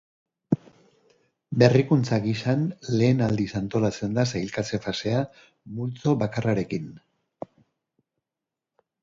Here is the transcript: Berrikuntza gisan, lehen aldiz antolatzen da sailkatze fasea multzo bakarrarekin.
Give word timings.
Berrikuntza 1.63 2.17
gisan, 2.23 2.63
lehen 3.01 3.21
aldiz 3.25 3.47
antolatzen 3.59 4.17
da 4.21 4.25
sailkatze 4.31 4.81
fasea 4.87 5.21
multzo 5.77 6.17
bakarrarekin. 6.25 6.91